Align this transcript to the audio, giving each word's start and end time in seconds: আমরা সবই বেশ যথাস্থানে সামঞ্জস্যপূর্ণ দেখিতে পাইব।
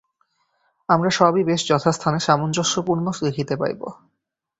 আমরা 0.89 1.09
সবই 1.09 1.43
বেশ 1.43 1.61
যথাস্থানে 1.67 2.19
সামঞ্জস্যপূর্ণ 2.19 3.05
দেখিতে 3.21 3.53
পাইব। 3.55 3.81